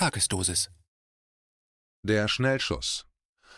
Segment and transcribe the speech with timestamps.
[0.00, 0.70] Tagesdosis.
[2.02, 3.04] Der Schnellschuss.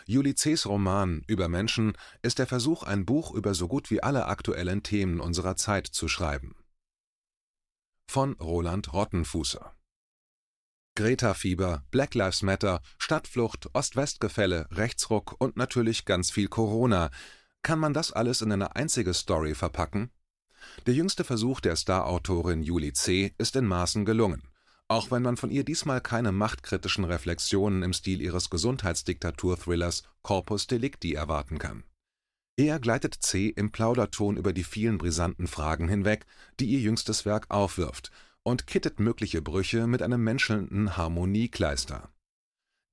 [0.07, 4.27] Juli C.'s Roman Über Menschen ist der Versuch, ein Buch über so gut wie alle
[4.27, 6.57] aktuellen Themen unserer Zeit zu schreiben.
[8.11, 9.73] Von Roland Rottenfußer.
[10.97, 17.13] Greta-Fieber, Black Lives Matter, Stadtflucht, Ost-West-Gefälle, Rechtsruck und natürlich ganz viel Corona.
[17.63, 20.11] Kann man das alles in eine einzige Story verpacken?
[20.87, 23.33] Der jüngste Versuch der Star-Autorin Juli C.
[23.39, 24.43] ist in Maßen gelungen
[24.89, 31.15] auch wenn man von ihr diesmal keine machtkritischen Reflexionen im Stil ihres Gesundheitsdiktatur-Thrillers Corpus Delicti
[31.15, 31.85] erwarten kann.
[32.57, 33.49] Eher gleitet C.
[33.49, 36.27] im Plauderton über die vielen brisanten Fragen hinweg,
[36.61, 38.11] die ihr jüngstes Werk aufwirft,
[38.43, 42.13] und kittet mögliche Brüche mit einem menschelnden Harmoniekleister.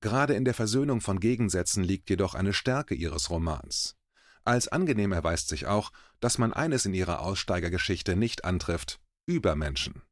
[0.00, 3.96] Gerade in der Versöhnung von Gegensätzen liegt jedoch eine Stärke ihres Romans.
[4.44, 10.02] Als angenehm erweist sich auch, dass man eines in ihrer Aussteigergeschichte nicht antrifft: Übermenschen.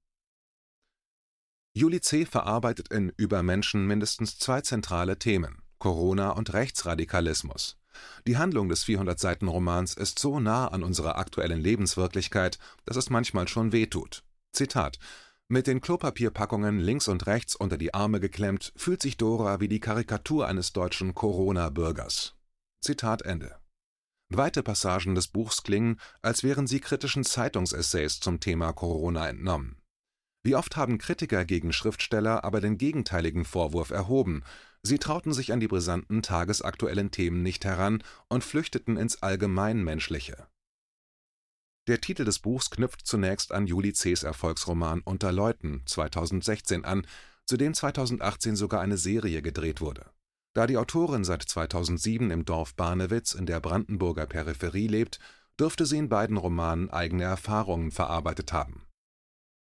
[1.78, 2.26] Juli C.
[2.26, 7.78] verarbeitet in Über Menschen mindestens zwei zentrale Themen: Corona und Rechtsradikalismus.
[8.26, 13.70] Die Handlung des 400-Seiten-Romans ist so nah an unserer aktuellen Lebenswirklichkeit, dass es manchmal schon
[13.70, 14.24] wehtut.
[14.50, 14.98] Zitat:
[15.46, 19.78] Mit den Klopapierpackungen links und rechts unter die Arme geklemmt, fühlt sich Dora wie die
[19.78, 22.34] Karikatur eines deutschen Corona-Bürgers.
[22.80, 23.54] Zitat Ende.
[24.30, 29.77] Weite Passagen des Buchs klingen, als wären sie kritischen Zeitungsessays zum Thema Corona entnommen.
[30.44, 34.44] Wie oft haben Kritiker gegen Schriftsteller aber den gegenteiligen Vorwurf erhoben:
[34.82, 40.46] Sie trauten sich an die brisanten tagesaktuellen Themen nicht heran und flüchteten ins Allgemeinmenschliche.
[41.88, 47.06] Der Titel des Buchs knüpft zunächst an Juli C.'s Erfolgsroman Unter Leuten (2016) an,
[47.44, 50.06] zu dem 2018 sogar eine Serie gedreht wurde.
[50.54, 55.18] Da die Autorin seit 2007 im Dorf Barnewitz in der Brandenburger Peripherie lebt,
[55.58, 58.87] dürfte sie in beiden Romanen eigene Erfahrungen verarbeitet haben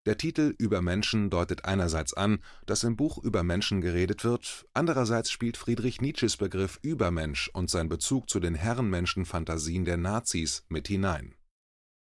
[0.06, 5.30] der Titel Über Menschen deutet einerseits an, dass im Buch über Menschen geredet wird, andererseits
[5.30, 11.34] spielt Friedrich Nietzsches Begriff Übermensch und sein Bezug zu den Herrenmenschenphantasien der Nazis mit hinein.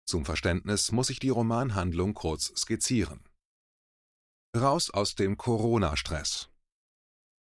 [0.05, 3.21] Zum Verständnis muss ich die Romanhandlung kurz skizzieren.
[4.55, 6.49] Raus aus dem Corona-Stress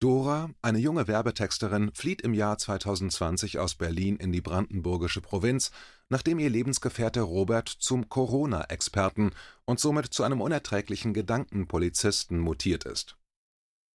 [0.01, 5.71] Dora, eine junge Werbetexterin, flieht im Jahr 2020 aus Berlin in die brandenburgische Provinz,
[6.15, 9.33] nachdem ihr Lebensgefährte Robert zum Corona-Experten
[9.65, 13.17] und somit zu einem unerträglichen Gedankenpolizisten mutiert ist.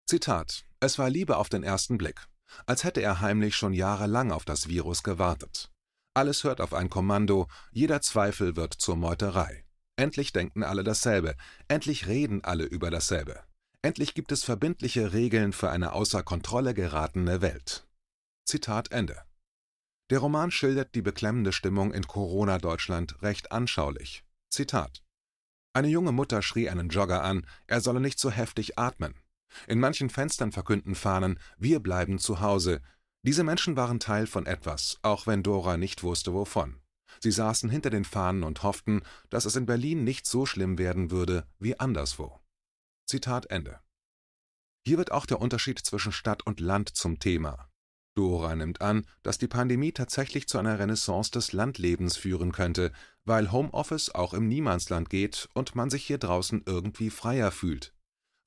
[0.09, 2.27] Zitat: Es war Liebe auf den ersten Blick,
[2.65, 5.71] als hätte er heimlich schon jahrelang auf das Virus gewartet.
[6.15, 9.66] Alles hört auf ein Kommando, jeder Zweifel wird zur Meuterei.
[9.97, 11.37] Endlich denken alle dasselbe,
[11.69, 13.44] endlich reden alle über dasselbe.
[13.83, 17.87] Endlich gibt es verbindliche Regeln für eine außer Kontrolle geratene Welt.
[18.47, 19.26] Zitat Ende.
[20.11, 24.25] Der Roman schildert die beklemmende Stimmung in Corona-Deutschland recht anschaulich.
[24.50, 25.03] Zitat:
[25.72, 29.15] Eine junge Mutter schrie einen Jogger an, er solle nicht so heftig atmen.
[29.66, 32.83] In manchen Fenstern verkünden Fahnen, wir bleiben zu Hause.
[33.22, 36.81] Diese Menschen waren Teil von etwas, auch wenn Dora nicht wusste wovon.
[37.21, 41.11] Sie saßen hinter den Fahnen und hofften, dass es in Berlin nicht so schlimm werden
[41.11, 42.41] würde wie anderswo.
[43.06, 43.81] Zitat Ende.
[44.87, 47.69] Hier wird auch der Unterschied zwischen Stadt und Land zum Thema.
[48.16, 52.91] Dora nimmt an, dass die Pandemie tatsächlich zu einer Renaissance des Landlebens führen könnte,
[53.25, 57.93] weil Homeoffice auch im Niemandsland geht und man sich hier draußen irgendwie freier fühlt.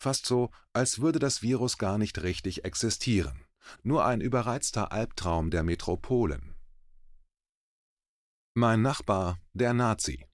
[0.01, 3.45] Fast so, als würde das Virus gar nicht richtig existieren.
[3.83, 6.55] Nur ein überreizter Albtraum der Metropolen.
[8.55, 10.25] Mein Nachbar, der Nazi.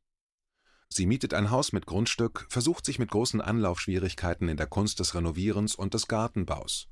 [0.87, 5.13] Sie mietet ein Haus mit Grundstück, versucht sich mit großen Anlaufschwierigkeiten in der Kunst des
[5.13, 6.87] Renovierens und des Gartenbaus.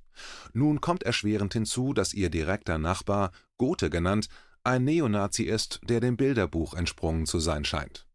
[0.53, 4.27] Nun kommt erschwerend hinzu, dass ihr direkter Nachbar, Gothe genannt,
[4.63, 8.07] ein Neonazi ist, der dem Bilderbuch entsprungen zu sein scheint.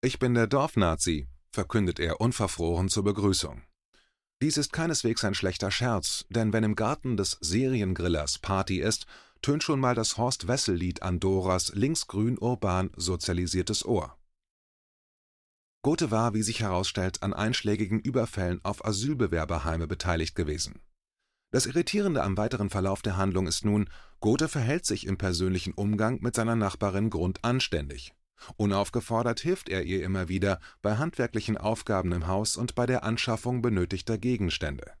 [0.00, 3.62] Ich bin der Dorfnazi, verkündet er unverfroren zur Begrüßung.
[4.42, 9.06] Dies ist keineswegs ein schlechter Scherz, denn wenn im Garten des Seriengrillers Party ist,
[9.40, 14.16] tönt schon mal das Horst Wessel-Lied an Doras linksgrün urban sozialisiertes Ohr.
[15.82, 20.80] Gothe war, wie sich herausstellt, an einschlägigen Überfällen auf Asylbewerberheime beteiligt gewesen.
[21.50, 23.88] Das Irritierende am weiteren Verlauf der Handlung ist nun,
[24.20, 28.14] Gothe verhält sich im persönlichen Umgang mit seiner Nachbarin grundanständig.
[28.56, 33.62] Unaufgefordert hilft er ihr immer wieder bei handwerklichen Aufgaben im Haus und bei der Anschaffung
[33.62, 34.92] benötigter Gegenstände.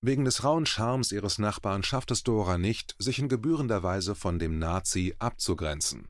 [0.00, 4.38] Wegen des rauen Charmes ihres Nachbarn schafft es Dora nicht, sich in gebührender Weise von
[4.38, 6.08] dem Nazi abzugrenzen.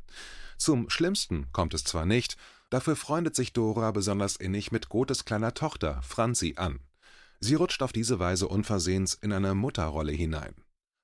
[0.57, 2.37] Zum Schlimmsten kommt es zwar nicht,
[2.71, 6.81] Dafür freundet sich Dora besonders innig mit Gothes kleiner Tochter Franzi an.
[7.41, 10.55] Sie rutscht auf diese Weise unversehens in eine Mutterrolle hinein.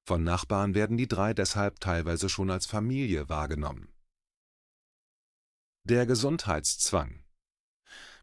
[0.06, 3.88] Von Nachbarn werden die drei deshalb teilweise schon als Familie wahrgenommen.
[5.84, 7.24] Der Gesundheitszwang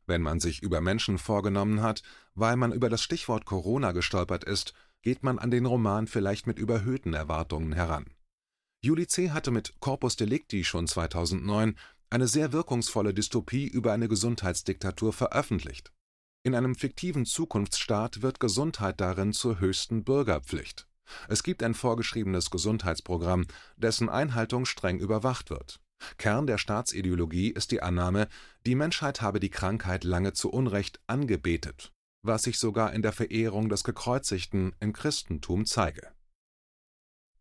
[0.06, 2.04] Wenn man sich über Menschen vorgenommen hat,
[2.36, 6.60] weil man über das Stichwort Corona gestolpert ist, geht man an den Roman vielleicht mit
[6.60, 8.06] überhöhten Erwartungen heran.
[8.84, 9.30] Julie C.
[9.32, 11.78] hatte mit Corpus Delicti schon 2009
[12.10, 15.92] eine sehr wirkungsvolle Dystopie über eine Gesundheitsdiktatur veröffentlicht.
[16.44, 20.88] In einem fiktiven Zukunftsstaat wird Gesundheit darin zur höchsten Bürgerpflicht.
[21.28, 23.46] Es gibt ein vorgeschriebenes Gesundheitsprogramm,
[23.78, 25.80] dessen Einhaltung streng überwacht wird.
[26.18, 28.28] Kern der Staatsideologie ist die Annahme,
[28.66, 31.94] die Menschheit habe die Krankheit lange zu Unrecht angebetet,
[32.24, 36.12] was sich sogar in der Verehrung des Gekreuzigten im Christentum zeige.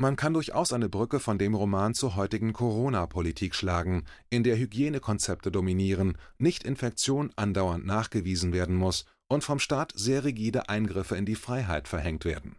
[0.00, 5.52] Man kann durchaus eine Brücke von dem Roman zur heutigen Corona-Politik schlagen, in der Hygienekonzepte
[5.52, 11.87] dominieren, Nicht-Infektion andauernd nachgewiesen werden muss und vom Staat sehr rigide Eingriffe in die Freiheit
[11.87, 12.56] verhängt werden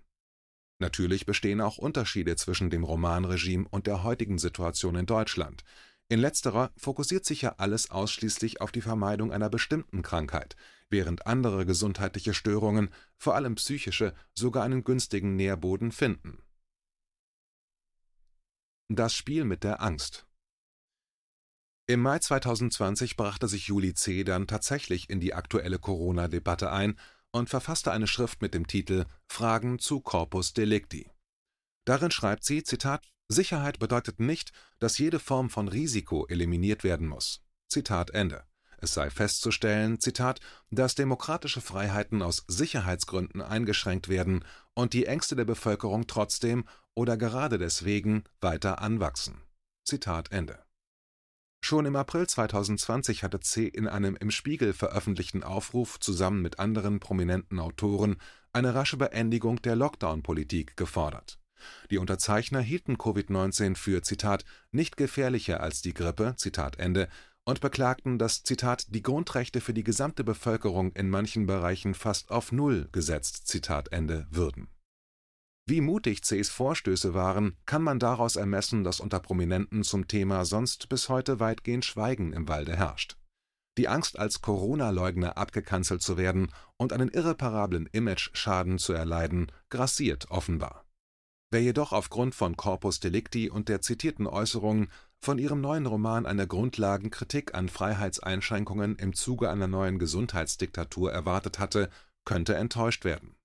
[0.78, 5.64] Natürlich bestehen auch Unterschiede zwischen dem Romanregime und der heutigen Situation in Deutschland.
[6.10, 10.56] In letzterer fokussiert sich ja alles ausschließlich auf die Vermeidung einer bestimmten Krankheit,
[10.90, 16.40] während andere gesundheitliche Störungen, vor allem psychische, sogar einen günstigen Nährboden finden.
[18.94, 20.28] Das Spiel mit der Angst
[21.88, 24.26] Im Mai 2020 brachte sich Julie C.
[24.26, 27.00] dann tatsächlich in die aktuelle Corona-Debatte ein
[27.32, 31.10] und verfasste eine Schrift mit dem Titel Fragen zu Corpus Delicti.
[31.86, 37.42] Darin schreibt sie: Zitat, Sicherheit bedeutet nicht, dass jede Form von Risiko eliminiert werden muss.
[37.70, 38.44] Zitat Ende.
[38.82, 40.40] Es sei festzustellen, Zitat,
[40.72, 44.44] dass demokratische Freiheiten aus Sicherheitsgründen eingeschränkt werden
[44.74, 49.44] und die Ängste der Bevölkerung trotzdem oder gerade deswegen weiter anwachsen.
[49.86, 50.60] Zitat Ende.
[51.64, 53.68] Schon im April 2020 hatte C.
[53.68, 58.18] in einem im Spiegel veröffentlichten Aufruf zusammen mit anderen prominenten Autoren
[58.52, 61.40] eine rasche Beendigung der Lockdown-Politik gefordert.
[61.92, 67.08] Die Unterzeichner hielten Covid-19 für Zitat nicht gefährlicher als die Grippe Zitat Ende
[67.46, 72.52] und beklagten, dass Zitat die Grundrechte für die gesamte Bevölkerung in manchen Bereichen fast auf
[72.52, 74.68] Null gesetzt Zitat Ende würden
[75.72, 80.90] wie mutig C.s Vorstöße waren, kann man daraus ermessen, dass unter Prominenten zum Thema sonst
[80.90, 83.16] bis heute weitgehend Schweigen im Walde herrscht.
[83.78, 90.84] Die Angst, als Corona-Leugner abgekanzelt zu werden und einen irreparablen Image-Schaden zu erleiden, grassiert offenbar.
[91.52, 96.48] Wer jedoch aufgrund von Corpus Delicti und der zitierten Äußerungen von ihrem neuen Roman eine
[96.48, 101.90] Grundlagenkritik an Freiheitseinschränkungen im Zuge einer neuen Gesundheitsdiktatur erwartet hatte,
[102.26, 103.36] könnte enttäuscht werden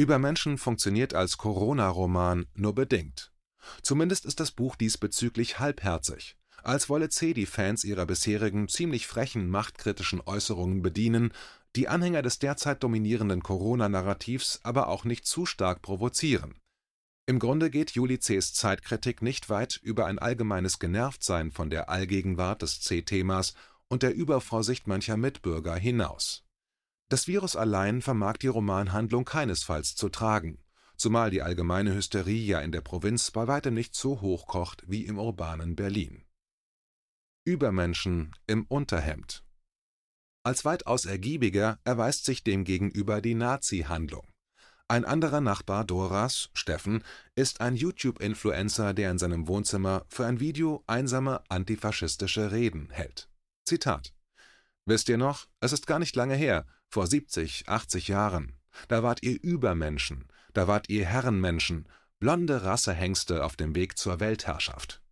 [0.00, 3.32] Übermenschen funktioniert als Corona-Roman nur bedingt.
[3.82, 7.34] Zumindest ist das Buch diesbezüglich halbherzig, als wolle C.
[7.34, 11.32] die Fans ihrer bisherigen ziemlich frechen machtkritischen Äußerungen bedienen,
[11.74, 16.54] die Anhänger des derzeit dominierenden Corona-Narrativs aber auch nicht zu stark provozieren.
[17.28, 22.62] Im Grunde geht Juli C.s Zeitkritik nicht weit über ein allgemeines Genervtsein von der Allgegenwart
[22.62, 23.54] des C-Themas
[23.86, 26.48] und der Übervorsicht mancher Mitbürger hinaus
[27.08, 30.58] das Virus allein vermag die Romanhandlung keinesfalls zu tragen,
[30.96, 35.06] zumal die allgemeine Hysterie ja in der Provinz bei weitem nicht so hoch kocht wie
[35.06, 36.24] im urbanen Berlin.
[37.44, 39.42] Übermenschen im Unterhemd
[40.42, 44.28] Als weitaus ergiebiger erweist sich demgegenüber die Nazi-Handlung.
[44.90, 47.04] Ein anderer Nachbar Doras, Steffen,
[47.34, 53.28] ist ein YouTube-Influencer, der in seinem Wohnzimmer für ein Video einsame antifaschistische Reden hält.
[53.66, 54.14] Zitat
[54.86, 58.58] Wisst ihr noch, es ist gar nicht lange her, vor 70, 80 Jahren.
[58.88, 61.86] Da wart ihr Übermenschen, da wart ihr Herrenmenschen,
[62.18, 65.02] blonde Rassehengste auf dem Weg zur Weltherrschaft.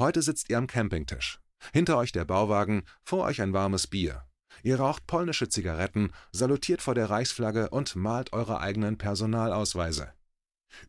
[0.00, 1.38] Heute sitzt ihr am Campingtisch.
[1.72, 4.24] Hinter euch der Bauwagen, vor euch ein warmes Bier.
[4.62, 10.12] Ihr raucht polnische Zigaretten, salutiert vor der Reichsflagge und malt eure eigenen Personalausweise.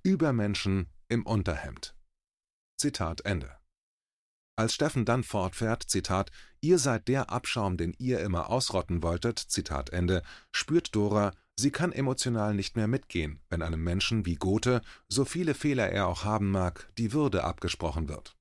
[0.03, 1.95] Übermenschen im Unterhemd.
[2.77, 3.57] Zitat Ende.
[4.55, 9.91] Als Steffen dann fortfährt, Zitat, ihr seid der Abschaum, den ihr immer ausrotten wolltet, Zitat
[9.91, 15.25] Ende, spürt Dora, sie kann emotional nicht mehr mitgehen, wenn einem Menschen wie Gothe, so
[15.25, 18.35] viele Fehler er auch haben mag, die Würde abgesprochen wird.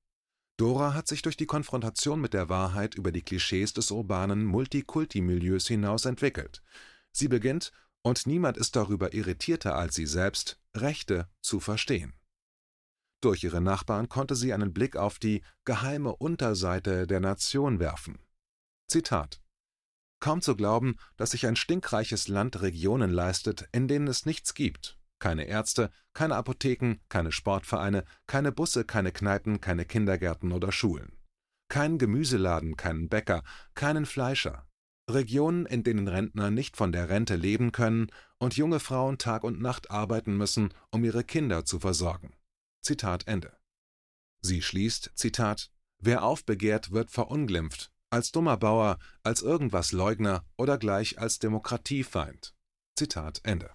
[0.61, 5.67] Dora hat sich durch die Konfrontation mit der Wahrheit über die Klischees des urbanen Multikulti-Milieus
[5.67, 6.61] hinaus entwickelt.
[7.11, 7.71] Sie beginnt,
[8.03, 12.13] und niemand ist darüber irritierter als sie selbst, Rechte zu verstehen.
[13.21, 18.19] Durch ihre Nachbarn konnte sie einen Blick auf die geheime Unterseite der Nation werfen.
[18.87, 19.41] Zitat
[20.19, 25.00] Kaum zu glauben, dass sich ein stinkreiches Land Regionen leistet, in denen es nichts gibt.
[25.21, 31.15] Keine Ärzte, keine Apotheken, keine Sportvereine, keine Busse, keine Kneipen, keine Kindergärten oder Schulen.
[31.69, 33.43] Keinen Gemüseladen, keinen Bäcker,
[33.75, 34.67] keinen Fleischer.
[35.07, 38.07] Regionen, in denen Rentner nicht von der Rente leben können
[38.39, 42.33] und junge Frauen Tag und Nacht arbeiten müssen, um ihre Kinder zu versorgen.
[42.81, 43.55] Zitat Ende.
[44.41, 51.19] Sie schließt, Zitat, Wer aufbegehrt, wird verunglimpft, als dummer Bauer, als irgendwas Leugner oder gleich
[51.19, 52.55] als Demokratiefeind.
[52.97, 53.69] Zitat Ende.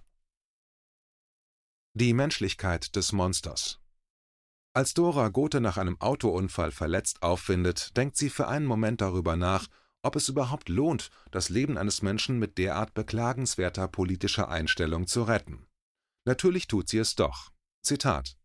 [1.98, 3.80] Die Menschlichkeit des Monsters
[4.74, 9.66] Als Dora Gothe nach einem Autounfall verletzt auffindet, denkt sie für einen Moment darüber nach,
[10.02, 15.68] ob es überhaupt lohnt, das Leben eines Menschen mit derart beklagenswerter politischer Einstellung zu retten.
[16.26, 17.50] Natürlich tut sie es doch.
[17.80, 18.36] Zitat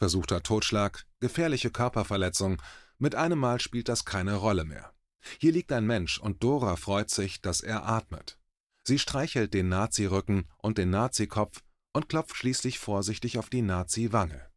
[0.00, 2.60] Versuchter Totschlag, gefährliche Körperverletzung,
[2.98, 4.92] mit einem Mal spielt das keine Rolle mehr.
[5.38, 8.36] Hier liegt ein Mensch und Dora freut sich, dass er atmet.
[8.82, 11.62] Sie streichelt den Nazi-Rücken und den Nazi-Kopf
[11.96, 14.50] und klopft schließlich vorsichtig auf die Nazi-Wange.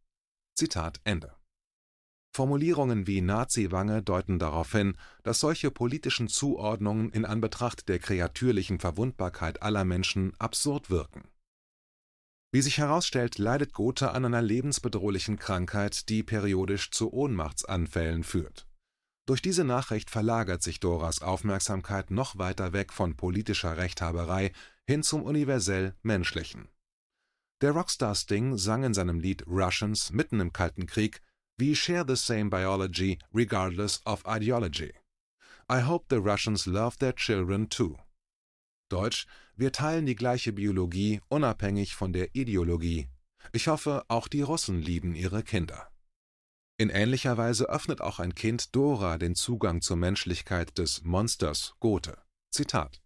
[0.55, 1.34] Zitat Ende.
[2.36, 9.63] Formulierungen wie Nazi-Wange deuten darauf hin, dass solche politischen Zuordnungen in Anbetracht der kreatürlichen Verwundbarkeit
[9.63, 11.29] aller Menschen absurd wirken.
[12.51, 18.67] Wie sich herausstellt, leidet Gotha an einer lebensbedrohlichen Krankheit, die periodisch zu Ohnmachtsanfällen führt.
[19.27, 24.51] Durch diese Nachricht verlagert sich Doras Aufmerksamkeit noch weiter weg von politischer Rechthaberei
[24.86, 26.67] hin zum universell Menschlichen.
[27.62, 31.22] Der Rockstar Sting sang in seinem Lied Russians mitten im Kalten Krieg
[31.58, 34.94] We share the same biology regardless of ideology.
[35.70, 37.98] I hope the Russians love their children too.
[38.89, 43.10] Deutsch Wir teilen die gleiche Biologie, unabhängig von der Ideologie.
[43.51, 45.92] Ich hoffe, auch die Russen lieben ihre Kinder.
[46.78, 52.18] In ähnlicher Weise öffnet auch ein Kind Dora den Zugang zur Menschlichkeit des Monsters Gothe.
[52.51, 53.01] Zitat.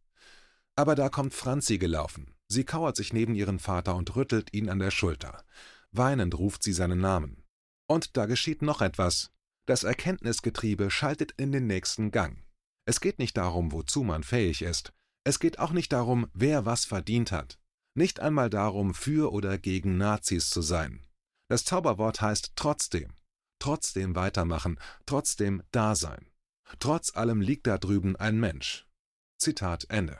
[0.76, 2.33] Aber da kommt Franzi gelaufen.
[2.54, 5.44] Sie kauert sich neben ihren Vater und rüttelt ihn an der Schulter.
[5.92, 7.44] Weinend ruft sie seinen Namen.
[7.88, 9.32] Und da geschieht noch etwas.
[9.66, 12.44] Das Erkenntnisgetriebe schaltet in den nächsten Gang.
[12.86, 14.94] Es geht nicht darum, wozu man fähig ist.
[15.24, 17.60] Es geht auch nicht darum, wer was verdient hat.
[17.96, 21.06] Nicht einmal darum, für oder gegen Nazis zu sein.
[21.50, 23.14] Das Zauberwort heißt trotzdem
[23.64, 26.30] trotzdem weitermachen, trotzdem da sein.
[26.80, 28.86] Trotz allem liegt da drüben ein Mensch.
[29.38, 30.20] Zitat Ende.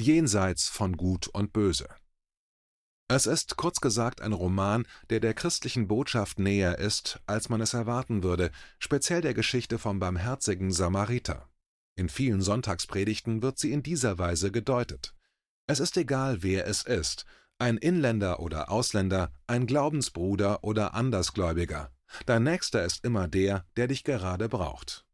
[0.00, 1.88] Jenseits von Gut und Böse.
[3.08, 7.74] Es ist kurz gesagt ein Roman, der der christlichen Botschaft näher ist, als man es
[7.74, 11.48] erwarten würde, speziell der Geschichte vom barmherzigen Samariter.
[11.96, 15.16] In vielen Sonntagspredigten wird sie in dieser Weise gedeutet.
[15.66, 17.24] Es ist egal, wer es ist,
[17.58, 21.90] ein Inländer oder Ausländer, ein Glaubensbruder oder Andersgläubiger.
[22.24, 25.07] Dein Nächster ist immer der, der dich gerade braucht.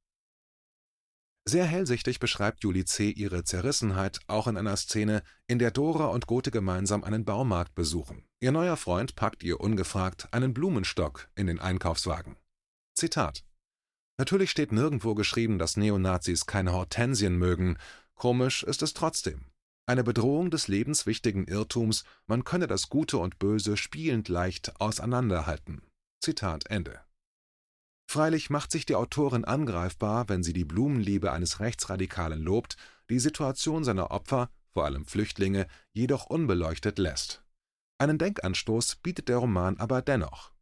[1.47, 3.11] Sehr hellsichtig beschreibt Julie C.
[3.11, 8.25] ihre Zerrissenheit auch in einer Szene, in der Dora und Gothe gemeinsam einen Baumarkt besuchen.
[8.41, 12.37] Ihr neuer Freund packt ihr ungefragt einen Blumenstock in den Einkaufswagen.
[12.95, 13.45] Zitat
[14.17, 17.77] Natürlich steht nirgendwo geschrieben, dass Neonazis keine Hortensien mögen.
[18.15, 19.47] Komisch ist es trotzdem.
[19.87, 25.83] Eine Bedrohung des lebenswichtigen Irrtums, man könne das Gute und Böse spielend leicht auseinanderhalten.
[26.21, 27.01] Zitat Ende.
[28.15, 32.77] Freilich macht sich die Autorin angreifbar, wenn sie die Blumenliebe eines Rechtsradikalen lobt,
[33.11, 37.43] die Situation seiner Opfer, vor allem Flüchtlinge, jedoch unbeleuchtet lässt.
[37.99, 40.53] Einen Denkanstoß bietet der Roman aber dennoch.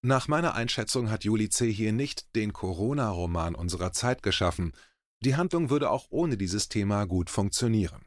[0.00, 1.70] Nach meiner Einschätzung hat Juli C.
[1.70, 4.72] hier nicht den Corona-Roman unserer Zeit geschaffen.
[5.20, 8.06] Die Handlung würde auch ohne dieses Thema gut funktionieren.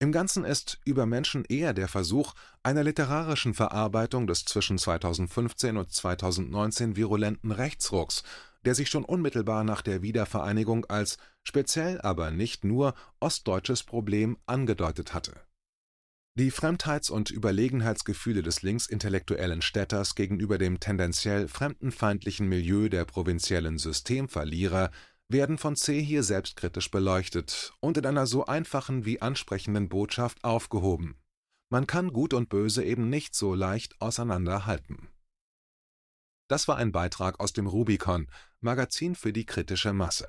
[0.00, 5.90] Im Ganzen ist Über Menschen eher der Versuch einer literarischen Verarbeitung des zwischen 2015 und
[5.90, 8.22] 2019 virulenten Rechtsrucks,
[8.64, 15.14] der sich schon unmittelbar nach der Wiedervereinigung als speziell, aber nicht nur ostdeutsches Problem angedeutet
[15.14, 15.34] hatte.
[16.38, 24.92] Die Fremdheits und Überlegenheitsgefühle des linksintellektuellen Städters gegenüber dem tendenziell fremdenfeindlichen Milieu der provinziellen Systemverlierer
[25.28, 26.02] werden von C.
[26.02, 31.20] hier selbstkritisch beleuchtet und in einer so einfachen wie ansprechenden Botschaft aufgehoben:
[31.70, 35.08] Man kann Gut und Böse eben nicht so leicht auseinanderhalten.
[36.48, 38.26] Das war ein Beitrag aus dem Rubicon,
[38.60, 40.28] Magazin für die kritische Masse